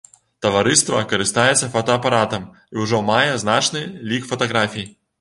[0.45, 4.93] Таварыства карыстаецца фотаапаратам і ўжо мае значны лік фатаграфій.